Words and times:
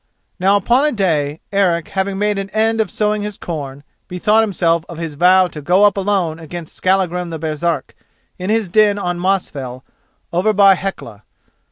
Now 0.39 0.55
upon 0.55 0.83
a 0.83 0.91
day, 0.91 1.41
Eric 1.53 1.89
having 1.89 2.17
made 2.17 2.39
an 2.39 2.49
end 2.53 2.81
of 2.81 2.89
sowing 2.89 3.21
his 3.21 3.37
corn, 3.37 3.83
bethought 4.07 4.41
himself 4.41 4.83
of 4.89 4.97
his 4.97 5.13
vow 5.13 5.45
to 5.49 5.61
go 5.61 5.83
up 5.83 5.95
alone 5.95 6.39
against 6.39 6.75
Skallagrim 6.75 7.29
the 7.29 7.37
Baresark 7.37 7.95
in 8.39 8.49
his 8.49 8.67
den 8.67 8.97
on 8.97 9.19
Mosfell 9.19 9.83
over 10.33 10.53
by 10.53 10.73
Hecla. 10.73 11.21